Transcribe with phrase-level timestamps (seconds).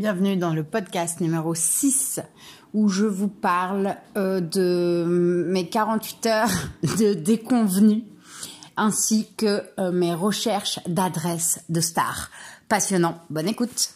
[0.00, 2.20] Bienvenue dans le podcast numéro 6
[2.72, 8.04] où je vous parle euh, de mes 48 heures de déconvenus
[8.78, 12.30] ainsi que euh, mes recherches d'adresses de stars.
[12.66, 13.92] Passionnant, bonne écoute.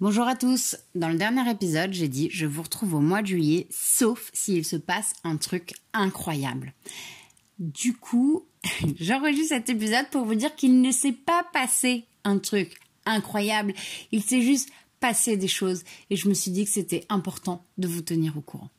[0.00, 0.76] Bonjour à tous.
[0.96, 4.64] Dans le dernier épisode, j'ai dit je vous retrouve au mois de juillet, sauf s'il
[4.64, 6.74] se passe un truc incroyable.
[7.60, 8.48] Du coup,
[9.00, 13.74] j'enregistre cet épisode pour vous dire qu'il ne s'est pas passé un truc incroyable.
[14.12, 14.70] Il s'est juste
[15.00, 18.40] passé des choses et je me suis dit que c'était important de vous tenir au
[18.40, 18.70] courant.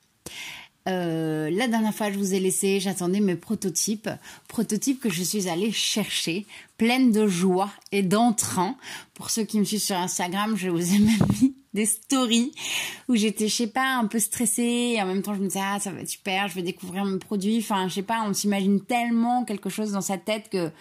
[0.90, 4.10] Euh, la dernière fois, je vous ai laissé, j'attendais mes prototypes,
[4.48, 6.46] prototypes que je suis allée chercher,
[6.78, 8.76] pleine de joie et d'entrain.
[9.14, 12.52] Pour ceux qui me suivent sur Instagram, je vous ai même mis des stories
[13.10, 15.62] où j'étais, je sais pas, un peu stressée et en même temps je me disais
[15.62, 17.60] ah ça va super, je vais découvrir mon produit.
[17.60, 20.72] Enfin, je sais pas, on s'imagine tellement quelque chose dans sa tête que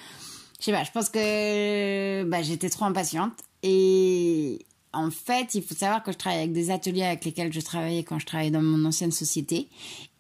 [0.59, 5.74] je sais pas, je pense que bah, j'étais trop impatiente et en fait, il faut
[5.74, 8.62] savoir que je travaille avec des ateliers avec lesquels je travaillais quand je travaillais dans
[8.62, 9.68] mon ancienne société.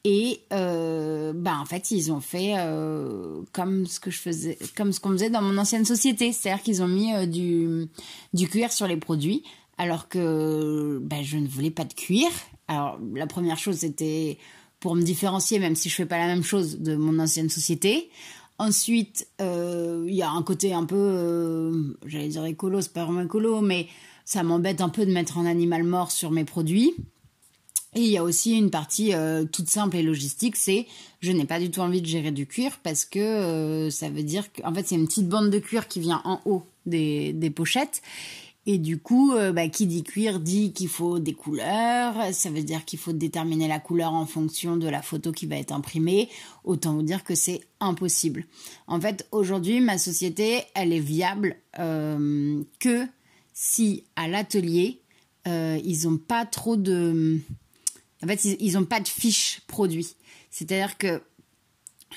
[0.04, 4.92] Et euh, bah en fait, ils ont fait euh, comme ce que je faisais, comme
[4.92, 7.86] ce qu'on faisait dans mon ancienne société, c'est-à-dire qu'ils ont mis euh, du
[8.32, 9.44] du cuir sur les produits,
[9.78, 12.28] alors que bah, je ne voulais pas de cuir.
[12.68, 14.38] Alors la première chose c'était
[14.80, 18.10] pour me différencier, même si je fais pas la même chose de mon ancienne société.
[18.58, 23.60] Ensuite, il y a un côté un peu, j'allais dire écolo, c'est pas vraiment écolo,
[23.60, 23.88] mais
[24.24, 26.94] ça m'embête un peu de mettre un animal mort sur mes produits.
[27.94, 30.86] Et il y a aussi une partie euh, toute simple et logistique, c'est
[31.20, 34.22] je n'ai pas du tout envie de gérer du cuir parce que euh, ça veut
[34.22, 37.50] dire qu'en fait c'est une petite bande de cuir qui vient en haut des, des
[37.50, 38.00] pochettes.
[38.64, 42.62] Et du coup, euh, bah, qui dit cuir dit qu'il faut des couleurs, ça veut
[42.62, 46.28] dire qu'il faut déterminer la couleur en fonction de la photo qui va être imprimée.
[46.64, 48.46] Autant vous dire que c'est impossible.
[48.86, 53.06] En fait, aujourd'hui, ma société, elle est viable que
[53.52, 55.02] si à l'atelier,
[55.46, 57.40] euh, ils n'ont pas trop de...
[58.22, 60.14] En fait, ils n'ont pas de fiche produit.
[60.50, 61.22] C'est-à-dire que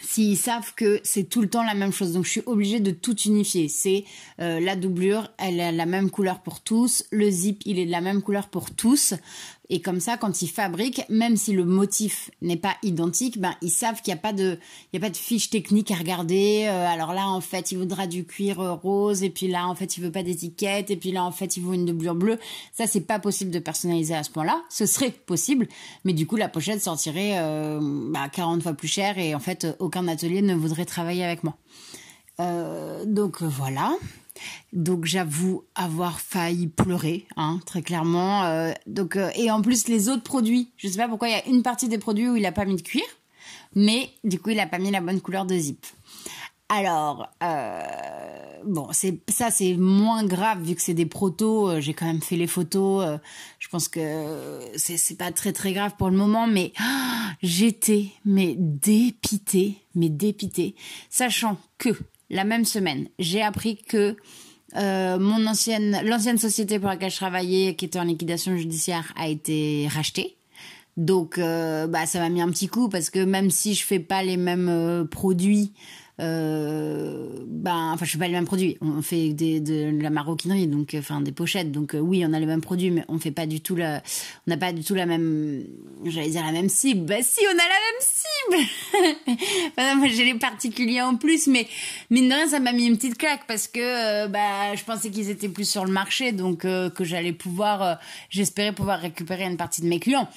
[0.02, 2.14] s'ils savent que c'est tout le temps la même chose.
[2.14, 3.68] Donc je suis obligée de tout unifier.
[3.68, 4.06] C'est
[4.40, 7.06] euh, la doublure, elle est la même couleur pour tous.
[7.12, 9.14] Le zip, il est de la même couleur pour tous.
[9.70, 13.72] Et comme ça, quand ils fabriquent, même si le motif n'est pas identique, ben ils
[13.72, 14.60] savent qu'il n'y a pas de,
[14.94, 16.66] a pas de fiche technique à regarder.
[16.68, 19.76] Euh, alors là, en fait, il voudra du cuir euh, rose, et puis là, en
[19.76, 22.38] fait, il veut pas d'étiquette, et puis là, en fait, il veut une doublure bleue.
[22.74, 24.62] Ça, c'est pas possible de personnaliser à ce point-là.
[24.70, 25.68] Ce serait possible,
[26.04, 29.76] mais du coup, la pochette sortirait euh, bah, 40 fois plus cher, et en fait,
[29.86, 31.56] aucun atelier ne voudrait travailler avec moi.
[33.06, 33.92] donc voilà.
[34.74, 38.44] Donc j'avoue avoir failli pleurer, hein, très clairement.
[38.46, 41.36] Euh, donc euh, et en plus les autres produits, je sais pas pourquoi il y
[41.36, 43.04] a une partie des produits où il a pas mis de cuir,
[43.74, 45.86] mais du coup il a pas mis la bonne couleur de zip.
[46.70, 47.82] Alors euh,
[48.66, 51.80] bon, c'est ça c'est moins grave vu que c'est des protos.
[51.80, 53.20] J'ai quand même fait les photos.
[53.60, 56.74] je pense que c'est pas très très grave pour le moment, mais
[57.44, 60.76] j'étais mais dépitée, mais dépitée,
[61.10, 61.90] sachant que
[62.30, 64.18] la même semaine, j'ai appris que
[64.76, 69.28] euh, mon ancienne, l'ancienne société pour laquelle je travaillais, qui était en liquidation judiciaire, a
[69.28, 70.36] été rachetée.
[70.98, 74.00] Donc, euh, bah, ça m'a mis un petit coup parce que même si je fais
[74.00, 75.74] pas les mêmes euh, produits
[76.22, 78.78] euh, ben enfin je fais pas les mêmes produits.
[78.82, 81.72] On fait des, de la maroquinerie donc euh, enfin des pochettes.
[81.72, 84.02] Donc euh, oui on a les mêmes produits mais on fait pas du tout la
[84.48, 85.66] on n'a pas du tout la même
[86.06, 87.06] j'allais dire la même cible.
[87.06, 89.36] Bah si on a la même cible!
[89.78, 91.68] Enfin, moi j'ai les particuliers en plus mais
[92.10, 95.30] mine de rien ça m'a mis une petite claque parce que bah je pensais qu'ils
[95.30, 98.00] étaient plus sur le marché donc que j'allais pouvoir
[98.30, 100.30] j'espérais pouvoir récupérer une partie de mes clients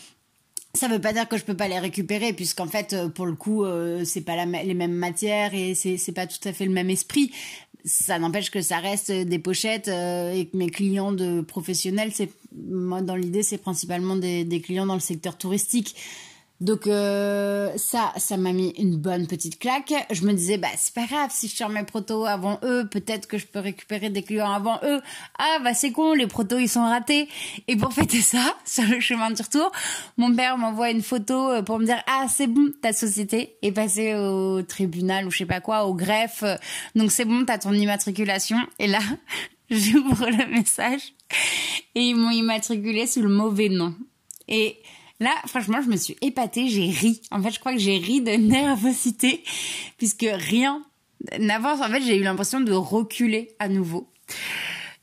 [0.74, 3.34] ça veut pas dire que je peux pas les récupérer puisqu'en fait euh, pour le
[3.34, 6.90] coup euh, c'est pas les mêmes matières et c'est pas tout à fait le même
[6.90, 7.32] esprit.
[7.84, 12.30] Ça n'empêche que ça reste des pochettes euh, et que mes clients de professionnels c'est
[12.54, 15.96] moi dans l'idée c'est principalement des clients dans le secteur touristique
[16.60, 19.94] donc euh, ça, ça m'a mis une bonne petite claque.
[20.10, 23.28] Je me disais, bah c'est pas grave, si je sors mes protos avant eux, peut-être
[23.28, 25.00] que je peux récupérer des clients avant eux.
[25.38, 27.28] Ah bah c'est con, les protos ils sont ratés.
[27.68, 29.70] Et pour fêter ça, sur le chemin de retour,
[30.16, 33.72] mon père m'envoie une photo euh, pour me dire, ah c'est bon, ta société est
[33.72, 36.42] passée au tribunal ou je sais pas quoi, au greffe.
[36.96, 38.58] Donc c'est bon, t'as ton immatriculation.
[38.80, 39.00] Et là,
[39.70, 41.12] j'ouvre le message
[41.94, 43.94] et ils m'ont immatriculé sous le mauvais nom.
[44.48, 44.78] Et
[45.20, 47.20] Là, franchement, je me suis épatée, j'ai ri.
[47.30, 49.42] En fait, je crois que j'ai ri de nervosité,
[49.96, 50.84] puisque rien
[51.38, 51.80] n'avance.
[51.80, 54.08] En fait, j'ai eu l'impression de reculer à nouveau.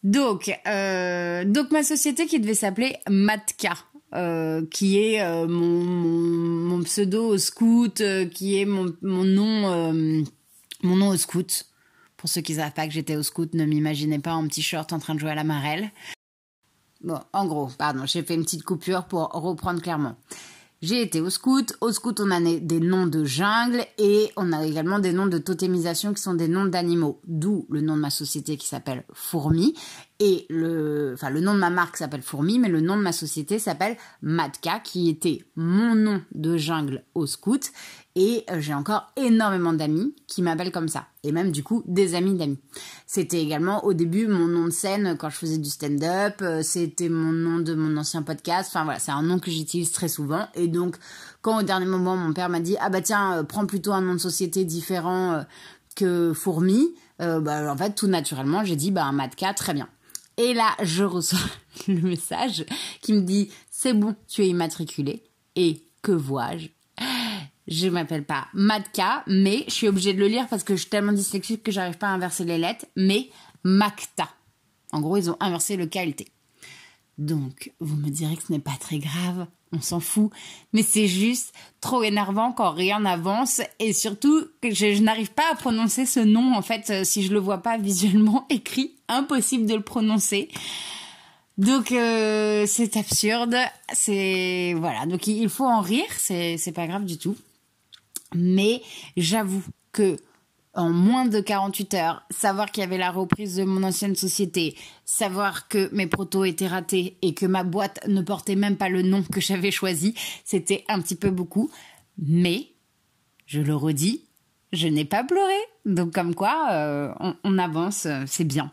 [0.03, 3.73] Donc, euh, donc ma société qui devait s'appeler Matka,
[4.13, 9.93] euh, qui est euh, mon, mon, pseudo au scout, qui est mon, mon nom,
[10.83, 11.65] mon nom au scout.
[12.17, 14.61] Pour ceux qui ne savent pas que j'étais au scout, ne m'imaginez pas en petit
[14.61, 15.91] short en train de jouer à la marelle.
[17.05, 20.15] Bon, en gros, pardon, j'ai fait une petite coupure pour reprendre clairement.
[20.81, 21.75] J'ai été au scout.
[21.79, 25.37] Au scout, on a des noms de jungle et on a également des noms de
[25.37, 27.21] totémisation qui sont des noms d'animaux.
[27.27, 29.75] D'où le nom de ma société qui s'appelle Fourmi.
[30.19, 33.11] Et le, enfin, le nom de ma marque s'appelle Fourmi, mais le nom de ma
[33.11, 37.71] société s'appelle Matka, qui était mon nom de jungle au scout.
[38.17, 41.07] Et euh, j'ai encore énormément d'amis qui m'appellent comme ça.
[41.23, 42.59] Et même du coup des amis d'amis.
[43.05, 46.35] C'était également au début mon nom de scène quand je faisais du stand-up.
[46.41, 48.69] Euh, c'était mon nom de mon ancien podcast.
[48.71, 50.47] Enfin voilà, c'est un nom que j'utilise très souvent.
[50.55, 50.95] Et donc
[51.41, 54.01] quand au dernier moment mon père m'a dit ah bah tiens euh, prends plutôt un
[54.01, 55.43] nom de société différent
[55.97, 59.89] que Fourmi, bah en fait tout naturellement j'ai dit bah Matka très bien.
[60.37, 61.39] Et là je reçois
[61.87, 62.65] le message
[63.01, 65.23] qui me dit c'est bon tu es immatriculé.
[65.55, 66.67] Et que vois-je?
[67.67, 70.89] Je m'appelle pas Matka, mais je suis obligée de le lire parce que je suis
[70.89, 73.29] tellement dyslexique que j'arrive pas à inverser les lettres, mais
[73.63, 74.29] Macta.
[74.91, 76.27] En gros, ils ont inversé le KLT.
[77.17, 80.31] Donc, vous me direz que ce n'est pas très grave, on s'en fout,
[80.73, 85.55] mais c'est juste trop énervant quand rien n'avance et surtout que je, n'arrive pas à
[85.55, 89.75] prononcer ce nom en fait euh, si je le vois pas visuellement écrit, impossible de
[89.75, 90.49] le prononcer.
[91.57, 93.55] Donc euh, c'est absurde,
[93.93, 97.37] c'est voilà, donc il faut en rire, c'est c'est pas grave du tout.
[98.33, 98.81] Mais
[99.15, 99.63] j'avoue
[99.93, 100.17] que
[100.75, 104.77] en moins de 48 heures, savoir qu'il y avait la reprise de mon ancienne société,
[105.05, 109.01] savoir que mes protos étaient ratés et que ma boîte ne portait même pas le
[109.01, 110.13] nom que j'avais choisi,
[110.43, 111.71] c'était un petit peu beaucoup.
[112.17, 112.67] Mais,
[113.45, 114.25] je le redis,
[114.73, 115.57] je n'ai pas pleuré.
[115.85, 117.13] Donc comme quoi, euh,
[117.43, 118.71] on, avance, euh, c'est bien.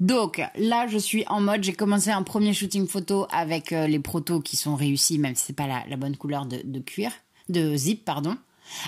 [0.00, 4.00] Donc là, je suis en mode, j'ai commencé un premier shooting photo avec euh, les
[4.00, 7.12] protos qui sont réussis, même si c'est pas la, bonne couleur de, de cuir,
[7.48, 8.36] de zip, pardon.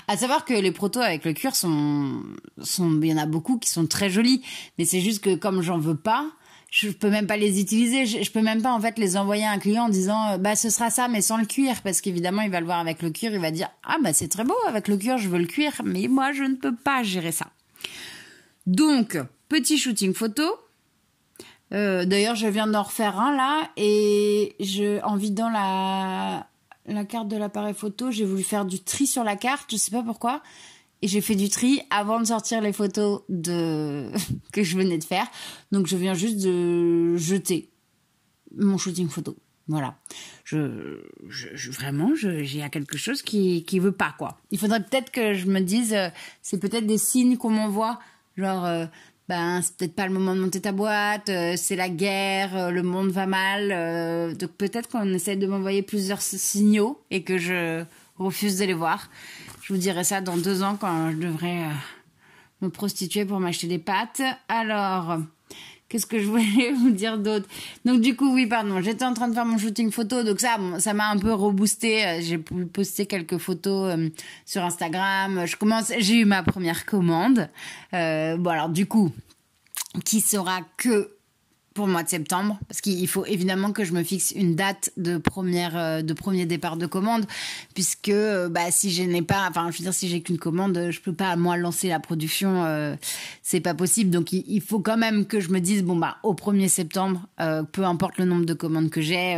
[0.07, 2.23] À savoir que les protos avec le cuir sont,
[2.61, 4.41] sont, il y en a beaucoup qui sont très jolis,
[4.77, 6.25] mais c'est juste que comme j'en veux pas,
[6.71, 8.05] je peux même pas les utiliser.
[8.05, 10.55] Je, peux même pas en fait les envoyer à un client en disant euh, bah
[10.55, 13.11] ce sera ça mais sans le cuir parce qu'évidemment il va le voir avec le
[13.11, 15.45] cuir, il va dire ah bah c'est très beau avec le cuir, je veux le
[15.45, 17.47] cuir, mais moi je ne peux pas gérer ça.
[18.67, 19.17] Donc
[19.47, 20.43] petit shooting photo.
[21.73, 26.47] Euh, d'ailleurs, je viens d'en refaire un là et je en vidant la
[26.87, 29.91] la carte de l'appareil photo, j'ai voulu faire du tri sur la carte, je sais
[29.91, 30.41] pas pourquoi.
[31.01, 34.11] Et j'ai fait du tri avant de sortir les photos de
[34.51, 35.27] que je venais de faire.
[35.71, 37.69] Donc je viens juste de jeter
[38.55, 39.35] mon shooting photo.
[39.67, 39.97] Voilà.
[40.43, 44.37] Je, je, vraiment, j'ai quelque chose qui qui veut pas quoi.
[44.51, 46.09] Il faudrait peut-être que je me dise, euh,
[46.43, 47.99] c'est peut-être des signes qu'on m'envoie,
[48.37, 48.85] genre euh,
[49.27, 52.69] ben c'est peut-être pas le moment de monter ta boîte, euh, c'est la guerre, euh,
[52.69, 57.37] le monde va mal, euh, donc peut-être qu'on essaie de m'envoyer plusieurs signaux et que
[57.37, 57.83] je
[58.17, 59.09] refuse de les voir.
[59.61, 61.63] Je vous dirai ça dans deux ans quand je devrais
[62.61, 64.21] me prostituer pour m'acheter des pâtes.
[64.47, 65.17] Alors,
[65.95, 67.47] Qu'est-ce que je voulais vous dire d'autre?
[67.85, 70.57] Donc du coup, oui, pardon, j'étais en train de faire mon shooting photo, donc ça,
[70.79, 72.05] ça m'a un peu reboosté.
[72.05, 74.09] Euh, j'ai posté quelques photos euh,
[74.45, 75.45] sur Instagram.
[75.45, 77.47] Je commence, j'ai eu ma première commande.
[77.93, 79.13] Euh, bon alors du coup,
[80.03, 81.14] qui sera que
[81.75, 84.91] pour le mois de septembre parce qu'il faut évidemment que je me fixe une date
[84.95, 87.25] de première euh, de premier départ de commande
[87.73, 90.87] puisque euh, bah si je n'ai pas enfin je veux dire si j'ai qu'une commande
[90.89, 92.95] je peux pas moi lancer la production euh,
[93.43, 94.09] c'est pas possible.
[94.09, 97.27] Donc il, faut quand même que je me dise bon bah au 1er septembre
[97.73, 99.35] peu importe le nombre de commandes que j'ai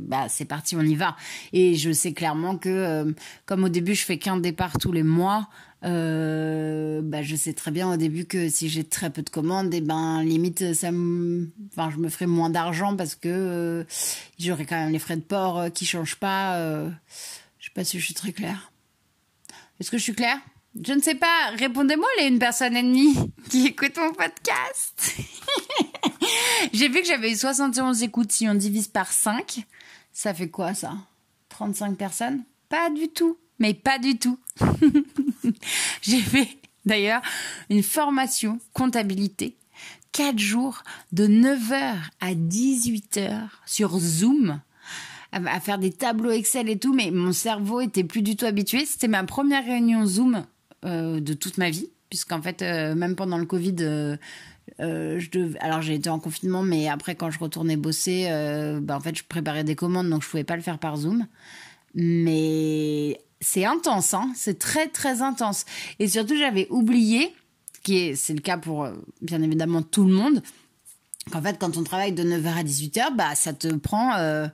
[0.00, 1.16] bah c'est parti on y va.
[1.54, 3.14] Et je sais clairement que
[3.46, 5.48] comme au début je fais qu'un départ tous les mois
[5.84, 9.72] euh, bah, je sais très bien au début que si j'ai très peu de commandes,
[9.74, 13.84] eh ben limite ça me, enfin je me ferai moins d'argent parce que euh,
[14.38, 16.56] j'aurai quand même les frais de port euh, qui changent pas.
[16.56, 16.88] Euh,
[17.58, 18.72] je sais pas si je suis très claire.
[19.80, 20.38] Est-ce que je suis claire?
[20.80, 21.50] Je ne sais pas.
[21.58, 23.14] Répondez-moi les une personne et demie
[23.50, 25.16] qui écoute mon podcast.
[26.72, 28.32] j'ai vu que j'avais eu 71 écoutes.
[28.32, 29.64] Si on divise par 5,
[30.12, 30.94] ça fait quoi ça?
[31.48, 32.44] 35 personnes?
[32.68, 34.38] Pas du tout mais pas du tout.
[36.02, 36.48] J'ai fait
[36.84, 37.22] d'ailleurs
[37.70, 39.56] une formation comptabilité,
[40.12, 40.82] 4 jours
[41.12, 44.60] de 9h à 18h sur Zoom
[45.32, 48.84] à faire des tableaux Excel et tout, mais mon cerveau était plus du tout habitué.
[48.84, 50.44] C'était ma première réunion Zoom
[50.84, 54.16] euh, de toute ma vie, puisqu'en fait, euh, même pendant le Covid, euh,
[55.60, 58.28] alors j'ai été en confinement, mais après quand je retournais bosser,
[58.82, 61.26] bah, en fait, je préparais des commandes, donc je pouvais pas le faire par Zoom.
[61.94, 65.64] Mais c'est intense, hein c'est très très intense.
[65.98, 67.34] Et surtout, j'avais oublié,
[67.82, 70.42] qui est, c'est le cas pour euh, bien évidemment tout le monde,
[71.30, 74.46] qu'en fait, quand on travaille de 9h à 18h, bah ça te prend, euh,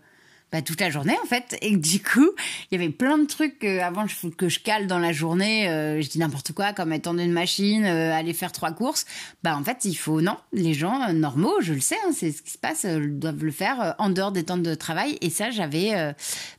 [0.51, 1.59] bah, toute la journée en fait.
[1.61, 2.31] Et du coup,
[2.71, 5.69] il y avait plein de trucs que, avant que je cale dans la journée.
[5.69, 9.05] Euh, je dis n'importe quoi, comme étendre une machine, euh, aller faire trois courses.
[9.43, 10.37] Bah en fait, il faut non.
[10.55, 13.51] Les gens euh, normaux, je le sais, hein, c'est ce qui se passe, doivent le
[13.51, 15.19] faire en dehors des temps de travail.
[15.21, 16.15] Et ça, j'avais,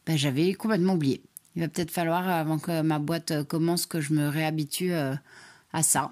[0.06, 1.24] bah, j'avais complètement oublié.
[1.56, 6.12] Il va peut-être falloir avant que ma boîte commence que je me réhabitue à ça.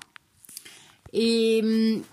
[1.14, 2.04] Et hum,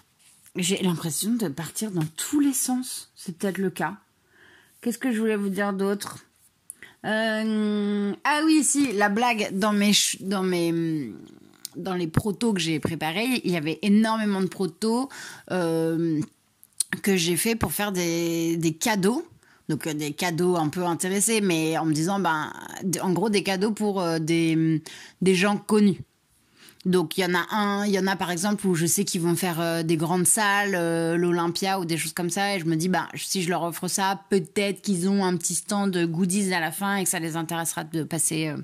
[0.57, 3.11] j'ai l'impression de partir dans tous les sens.
[3.17, 3.97] C'est peut-être le cas.
[4.81, 6.19] Qu'est-ce que je voulais vous dire d'autre?
[7.05, 11.13] Euh, Ah oui, si, la blague dans mes dans mes
[11.77, 15.09] dans les protos que j'ai préparés, il y avait énormément de protos
[15.51, 16.21] euh,
[17.03, 19.27] que j'ai fait pour faire des, des cadeaux.
[19.69, 22.53] Donc euh, des cadeaux un peu intéressés, mais en me disant, ben,
[23.03, 24.83] en gros, des cadeaux pour des,
[25.21, 26.01] des gens connus.
[26.85, 29.05] Donc il y en a un, il y en a par exemple où je sais
[29.05, 32.61] qu'ils vont faire euh, des grandes salles, euh, l'Olympia ou des choses comme ça, et
[32.61, 35.91] je me dis bah si je leur offre ça, peut-être qu'ils ont un petit stand
[35.91, 38.59] de goodies à la fin et que ça les intéressera de passer euh,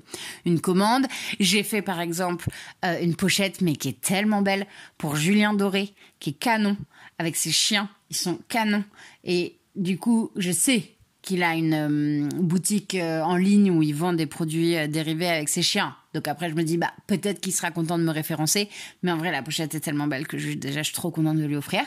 [0.45, 1.07] une commande.
[1.39, 2.47] J'ai fait par exemple
[2.83, 4.67] une pochette mais qui est tellement belle
[4.97, 6.77] pour Julien Doré, qui est canon
[7.17, 8.83] avec ses chiens, ils sont canons
[9.23, 14.25] et du coup je sais qu'il a une boutique en ligne où il vend des
[14.25, 15.95] produits dérivés avec ses chiens.
[16.13, 18.69] Donc après, je me dis, bah, peut-être qu'il sera content de me référencer.
[19.03, 21.37] Mais en vrai, la pochette est tellement belle que je, déjà, je suis trop contente
[21.37, 21.83] de lui offrir.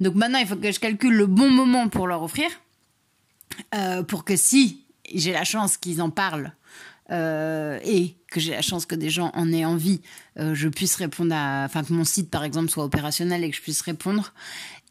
[0.00, 2.50] Donc maintenant, il faut que je calcule le bon moment pour leur offrir.
[3.74, 6.52] Euh, pour que si j'ai la chance qu'ils en parlent
[7.10, 10.00] euh, et que j'ai la chance que des gens en aient envie,
[10.38, 13.56] euh, je puisse répondre à, enfin que mon site par exemple soit opérationnel et que
[13.56, 14.32] je puisse répondre.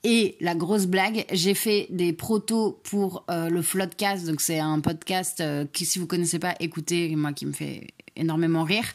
[0.08, 5.44] Et la grosse blague, j'ai fait des protos pour le Floodcast, donc c'est un podcast
[5.74, 8.86] qui, si vous connaissez pas, écoutez, moi qui me fait énormément rire.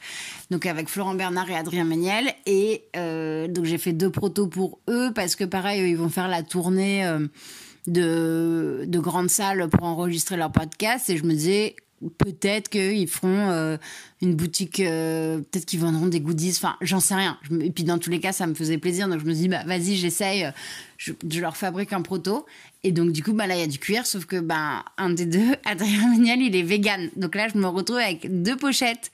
[0.50, 2.32] Donc avec Florent Bernard et Adrien Méniel.
[2.46, 6.28] Et euh, donc j'ai fait deux protos pour eux parce que pareil, ils vont faire
[6.28, 7.26] la tournée euh,
[7.86, 11.10] de grandes salles pour enregistrer leur podcast.
[11.10, 11.76] Et je me disais,
[12.18, 13.76] peut-être qu'ils feront euh,
[14.22, 17.38] une boutique, peut-être qu'ils vendront des goodies, enfin j'en sais rien.
[17.60, 19.62] Et puis dans tous les cas, ça me faisait plaisir, donc je me dis bah
[19.66, 20.50] vas-y, j'essaye,
[20.96, 22.46] je, je, leur fabrique un proto.
[22.82, 25.10] Et donc, du coup, bah, là, il y a du cuir, sauf que, bah, un
[25.10, 27.10] des deux, Adrien Méniel, il est vegan.
[27.16, 29.12] Donc là, je me retrouve avec deux pochettes.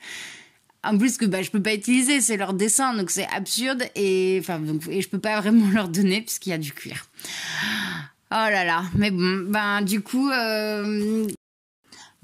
[0.84, 3.82] En plus que, bah, je peux pas utiliser, c'est leur dessin, donc c'est absurde.
[3.96, 7.06] Et, enfin, donc, et je peux pas vraiment leur donner puisqu'il y a du cuir.
[8.30, 8.84] Oh là là.
[8.94, 11.26] Mais bon, ben, du coup, euh,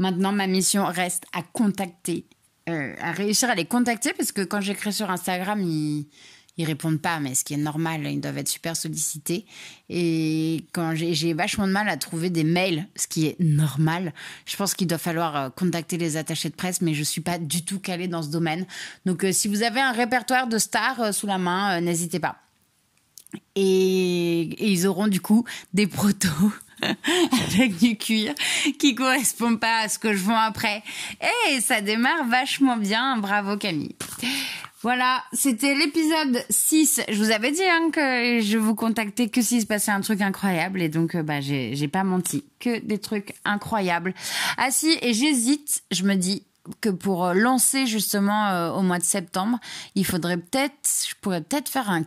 [0.03, 2.27] maintenant, ma mission reste à contacter,
[2.69, 6.07] euh, à réussir à les contacter parce que quand j'écris sur Instagram, ils
[6.59, 9.47] ils répondent pas, mais ce qui est normal, ils doivent être super sollicités.
[9.89, 14.13] Et quand j'ai vachement de mal à trouver des mails, ce qui est normal,
[14.45, 17.39] je pense qu'il doit falloir euh, contacter les attachés de presse, mais je suis pas
[17.39, 18.67] du tout calée dans ce domaine.
[19.07, 22.37] Donc, euh, si vous avez un répertoire de stars sous la main, n'hésitez pas.
[23.55, 26.29] Et, ils auront du coup des protos.
[27.47, 28.35] avec du cuir
[28.79, 30.83] qui correspond pas à ce que je vends après.
[31.51, 33.17] Et ça démarre vachement bien.
[33.17, 33.97] Bravo Camille.
[34.83, 37.03] Voilà, c'était l'épisode 6.
[37.09, 40.21] Je vous avais dit hein, que je vous contactais que s'il se passait un truc
[40.21, 44.13] incroyable et donc euh, bah j'ai pas menti, que des trucs incroyables.
[44.57, 46.45] Ah si, et j'hésite, je me dis
[46.81, 49.59] que pour euh, lancer justement euh, au mois de septembre,
[49.95, 52.03] il faudrait peut-être, je pourrais peut-être faire un,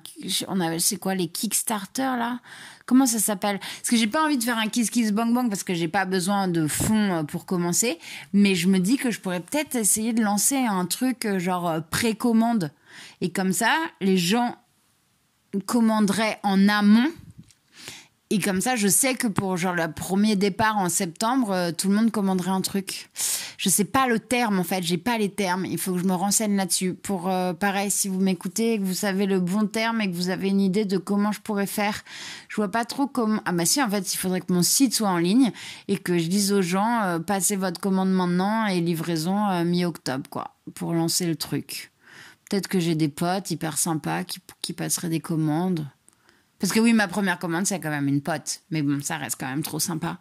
[0.47, 2.39] on avait, c'est quoi les Kickstarter là?
[2.85, 3.59] Comment ça s'appelle?
[3.59, 5.87] Parce que j'ai pas envie de faire un Kiss Kiss Bang Bang parce que j'ai
[5.87, 7.99] pas besoin de fonds euh, pour commencer,
[8.31, 12.71] mais je me dis que je pourrais peut-être essayer de lancer un truc genre précommande.
[13.21, 14.55] Et comme ça, les gens
[15.65, 17.11] commanderaient en amont.
[18.29, 21.95] Et comme ça, je sais que pour genre le premier départ en septembre, tout le
[21.95, 23.09] monde commanderait un truc.
[23.57, 25.65] Je sais pas le terme en fait, j'ai pas les termes.
[25.65, 26.93] Il faut que je me renseigne là-dessus.
[26.93, 30.29] Pour euh, pareil, si vous m'écoutez, que vous savez le bon terme et que vous
[30.29, 32.03] avez une idée de comment je pourrais faire,
[32.49, 33.41] je vois pas trop comment.
[33.45, 35.51] Ah bah si, en fait, il faudrait que mon site soit en ligne
[35.87, 40.55] et que je dise aux gens euh, passez votre commande maintenant et livraison mi-octobre quoi,
[40.73, 41.91] pour lancer le truc.
[42.49, 45.87] Peut-être que j'ai des potes hyper sympas qui, qui passeraient des commandes.
[46.59, 48.61] Parce que oui, ma première commande, c'est quand même une pote.
[48.71, 50.17] Mais bon, ça reste quand même trop sympa.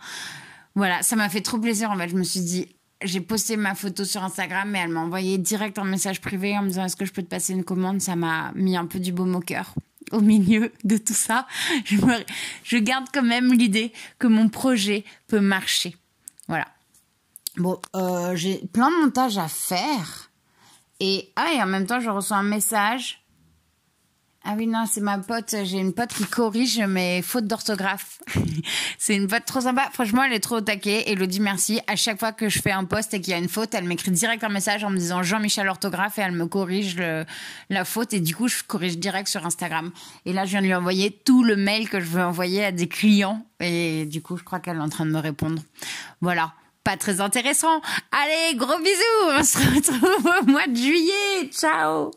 [0.75, 1.91] Voilà, ça m'a fait trop plaisir.
[1.91, 2.74] En fait, je me suis dit,
[3.05, 6.63] j'ai posté ma photo sur Instagram et elle m'a envoyé direct un message privé en
[6.63, 8.01] me disant est-ce que je peux te passer une commande?
[8.01, 9.75] Ça m'a mis un peu du baume au cœur.
[10.13, 11.47] Au milieu de tout ça,
[11.85, 15.97] je, garde quand même l'idée que mon projet peut marcher.
[16.49, 16.67] Voilà.
[17.57, 20.31] Bon, euh, j'ai plein de montages à faire.
[21.01, 23.24] Et, ah, et en même temps, je reçois un message
[24.47, 25.55] ah oui, non, c'est ma pote.
[25.65, 28.19] J'ai une pote qui corrige mes fautes d'orthographe.
[28.99, 29.89] c'est une pote trop sympa.
[29.91, 31.11] Franchement, elle est trop au taquet.
[31.11, 31.81] Elodie, merci.
[31.87, 33.85] À chaque fois que je fais un post et qu'il y a une faute, elle
[33.85, 36.97] m'écrit direct un message en me disant Jean-Michel orthographe et elle me corrige
[37.71, 38.13] la faute.
[38.13, 39.93] Et du coup, je corrige direct sur Instagram.
[40.27, 42.73] Et là, je viens de lui envoyer tout le mail que je veux envoyer à
[42.73, 43.47] des clients.
[43.61, 45.63] Et du coup, je crois qu'elle est en train de me répondre.
[46.21, 46.53] Voilà.
[46.85, 47.81] pas très intéressant.
[48.13, 51.49] Allez, gros bisous, on se retrouve au mois de juillet.
[51.51, 52.11] Ciao